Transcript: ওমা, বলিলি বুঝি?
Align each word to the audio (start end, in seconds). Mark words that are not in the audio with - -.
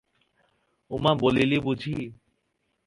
ওমা, 0.91 1.11
বলিলি 1.21 1.57
বুঝি? 1.59 1.95